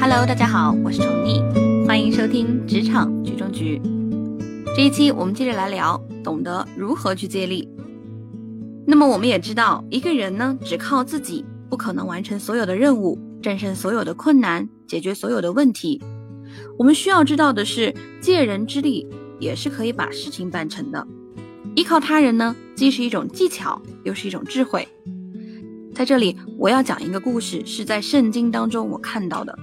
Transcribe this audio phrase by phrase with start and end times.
[0.00, 3.82] Hello，大家好，我是宠溺，欢迎收听职场局中局。
[4.76, 7.68] 这一期我们接着来聊，懂得如何去借力。
[8.86, 16.00] 那么我们也知道，一个人呢，只靠自己不可能完成所有的任务，战胜所有的困难，解决所有的问题。
[16.78, 19.04] 我们需要知道的是，借人之力
[19.40, 21.04] 也是可以把事情办成的。
[21.74, 24.86] 依靠他人呢，既是一种技巧，又是一种智慧。
[25.92, 29.58] 在这里，我要讲一个故事，是在圣经当中我看到的。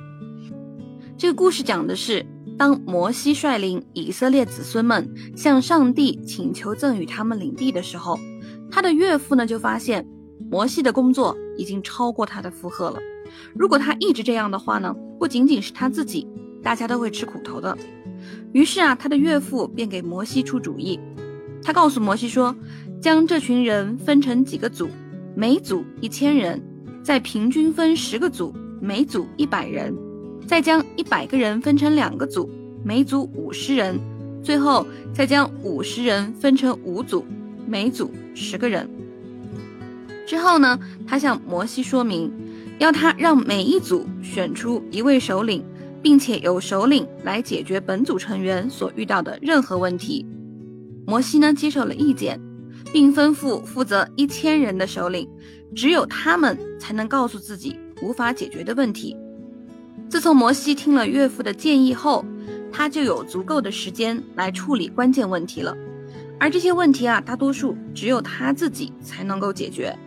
[1.17, 2.25] 这个故事讲的是，
[2.57, 8.19] 当摩西率领以色列子孙们向上帝请求赠予他们领地的时候，
[8.69, 10.05] 他的岳父呢就发现
[10.51, 12.99] 摩西的工作已经超过他的负荷了。
[13.53, 16.27] 如果他一直这样的话呢，不仅仅是他自己，
[16.61, 17.77] 大家都会吃苦头的。
[18.51, 20.99] 于是啊，他的岳父便给摩西出主意，
[21.63, 22.53] 他告诉摩西说，
[23.01, 24.89] 将这群人分成几个组。
[25.33, 26.61] 每组一千人，
[27.03, 29.93] 再平均分十个组，每组一百人，
[30.47, 32.49] 再将一百个人分成两个组，
[32.83, 33.99] 每组五十人，
[34.43, 37.25] 最后再将五十人分成五组，
[37.67, 38.89] 每组十个人。
[40.27, 42.31] 之后呢，他向摩西说明，
[42.79, 45.63] 要他让每一组选出一位首领，
[46.01, 50.25] 并且由首领来解决本组成员所遇到的任何问题。
[51.05, 52.39] 摩西呢，接受了意见。
[52.93, 55.27] 并吩咐负责一千人的首领，
[55.75, 59.17] 只有他们才能告诉自己无法解决的问题。
[60.09, 62.23] 自从摩西听了岳父的建议后，
[62.71, 65.75] 他就有足够的时间来处理关键问题了。
[66.39, 69.97] 而这些问题啊，大多数只有他自己才能够解决。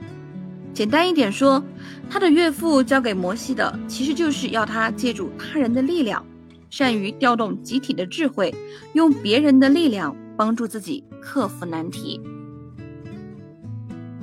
[0.74, 1.62] 简单一点说，
[2.08, 6.24] 他的岳父交给摩西的，其实就是要他借助他人的力量，
[6.70, 8.54] 善于调动集体的智慧，
[8.92, 12.20] 用别人的力量帮助自己克服难题。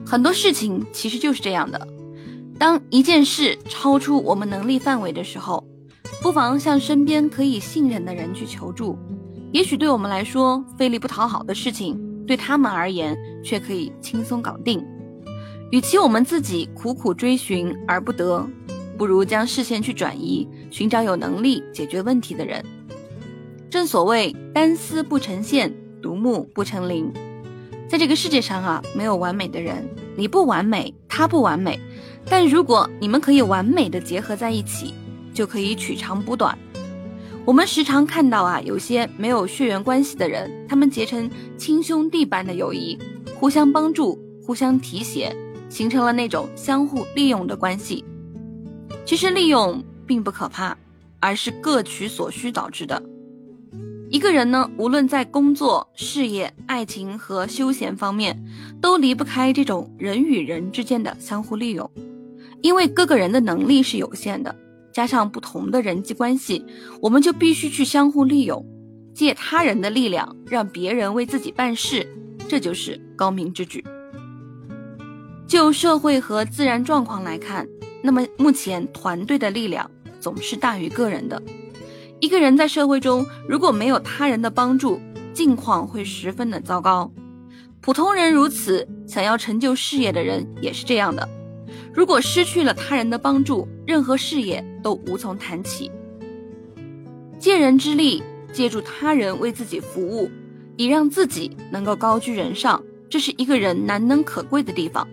[0.05, 1.87] 很多事情其实就是这样的，
[2.57, 5.63] 当一件事超出我们能力范围的时候，
[6.21, 8.97] 不妨向身边可以信任的人去求助。
[9.51, 14.83] 也许对我们来说费力不讨好的事情，对他们而言却可以轻松搞定。
[15.71, 18.47] 与其我们自己苦苦追寻而不得，
[18.97, 22.63] 不如将视线去转移，寻找有能力解决问题的人。
[23.69, 27.11] 正所谓单丝不成线，独木不成林。
[27.89, 31.79] 在这个世界上啊，没有完美的人，你不完美，他不完美，
[32.27, 34.93] 但如果你们可以完美的结合在一起，
[35.33, 36.57] 就可以取长补短。
[37.45, 42.97] 我们时常看到啊，有些没有血缘关系的人，他们结成亲兄弟般的友谊，
[43.35, 45.35] 互相帮助，互相提携，
[45.69, 48.03] 形成了那种相互利用的关系。
[49.05, 50.75] 其实利用并不可怕，
[51.19, 53.01] 而是各取所需导致的。
[54.09, 58.43] 一个人呢，无论在工作、事业、爱情和休闲方面，
[58.81, 61.87] 都离不开这种人与人之间的相互利用。
[62.65, 64.55] 因为各个人的能力是有限的，
[64.91, 66.65] 加上不同的人际关系，
[66.99, 68.65] 我们就必须去相互利用，
[69.13, 72.07] 借他人的力量让别人为自己办事，
[72.49, 73.85] 这就是高明之举。
[75.45, 77.67] 就社会和自然状况来看，
[78.01, 79.87] 那么目前团队的力量
[80.19, 81.39] 总是大于个人的。
[82.19, 84.99] 一个人在社会中如果没有他人的帮助，
[85.33, 87.11] 境况会十分的糟糕。
[87.79, 91.29] 普通人如此，想要成就事业的人也是这样的。
[91.95, 95.89] 如果失去了他人的帮助，任何事业都无从谈起。
[97.39, 100.29] 借人之力，借助他人为自己服务，
[100.75, 105.07] 以让自己能够高居人上，这是一个人难能可贵的地方。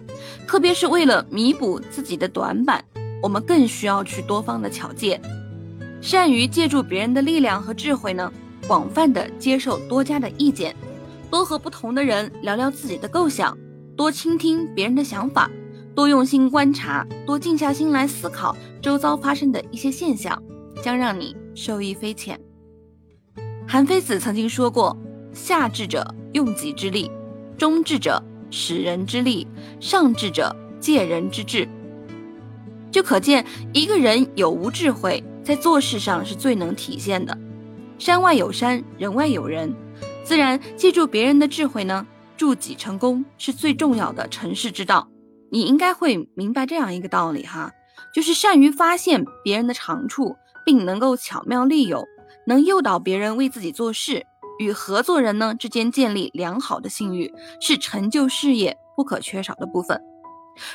[0.48, 2.84] 特别是为了弥补自己的短板，
[3.22, 5.21] 我们更需要去多方的巧借。
[6.00, 8.32] 善于借助别人的力量和智慧呢，
[8.66, 10.75] 广泛的接受多家的意见，
[11.31, 13.56] 多和不同的人聊聊自己的构想，
[13.97, 15.48] 多倾听别人的想法，
[15.94, 20.42] 多用心观察，多静下心来思考周遭发生的一些现象，
[20.82, 22.41] 将让你受益匪浅。
[23.69, 24.97] 韩非子曾经说过
[25.32, 27.10] ：“下智者用己之力，
[27.58, 29.47] 中智者使人之力，
[29.80, 31.69] 上智者借人之智。”
[32.91, 35.22] 就可见一个人有无智慧。
[35.44, 37.36] 在做事上是最能体现的。
[37.98, 39.74] 山外有山，人外有人，
[40.22, 42.06] 自然借助别人的智慧呢，
[42.36, 45.09] 助己成功是最重要的成事之道。
[45.53, 47.71] 你应该会明白这样一个道理哈，
[48.15, 50.34] 就是善于发现别人的长处，
[50.65, 52.03] 并能够巧妙利用，
[52.47, 54.25] 能诱导别人为自己做事，
[54.59, 60.01] 与合作人呢之间建立良好的信誉，是成就事业不可缺少的部分。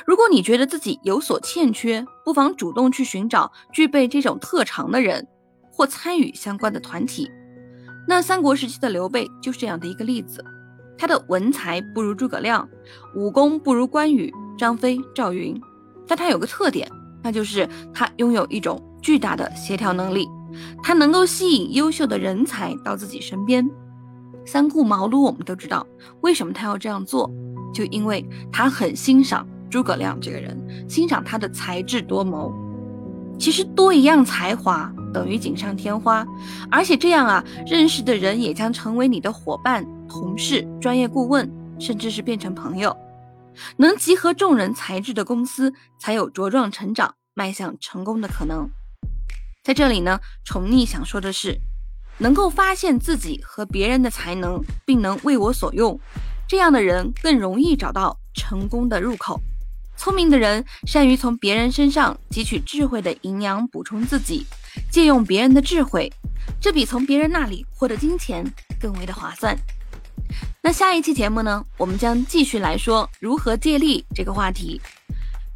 [0.06, 5.26] 如果你觉得自己有所欠缺，不妨主动去寻找具备这种特长的人，
[5.72, 7.28] 或参与相关的团体。
[8.06, 10.44] 那三国时期的刘备就是这样的一个例子。
[10.96, 12.68] 他的文才不如诸葛亮，
[13.14, 15.58] 武功不如关羽、张飞、赵云，
[16.06, 16.90] 但他有个特点，
[17.22, 20.28] 那就是他拥有一种巨大的协调能力，
[20.82, 23.66] 他能够吸引优秀的人才到自己身边。
[24.44, 25.86] 三顾茅庐，我们都知道
[26.22, 27.30] 为什么他要这样做，
[27.72, 30.58] 就因为他很欣赏诸葛亮这个人，
[30.88, 32.52] 欣赏他的才智多谋。
[33.38, 36.26] 其实多一样才华等于锦上添花，
[36.70, 42.96] 而且这样啊，认识的人也将成为你的伙伴、同事、专业顾问，甚至是变成朋友。
[43.76, 48.70] 能集合众人才智的公司，才有茁壮成长、迈向成功的可能。
[49.62, 51.58] 在这里呢，宠溺想说的是，
[52.18, 56.00] 能够发现自己和别人的才能，并能为我所用，
[56.48, 59.40] 这样的人更容易找到成功的入口。
[59.96, 64.46] 聪明的人善于从别人身上汲取智慧的营养，补充自己，
[64.90, 66.12] 借用别人的智慧，
[66.60, 68.44] 这比从别人那里获得金钱
[68.80, 69.58] 更为的划算。
[70.60, 74.80] 那下一期节目呢，我们将继续来说如何借力这个话题。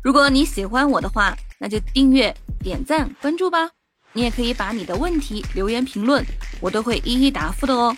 [0.02, 3.70] 如果你喜欢我的话，那就订阅、点赞、关注吧。
[4.12, 6.24] 你也可以把你的问题留言评论，
[6.60, 7.96] 我都会一一答复的哦。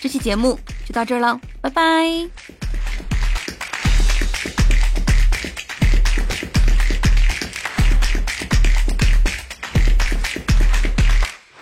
[0.00, 2.63] 这期节目就到这儿了，拜拜。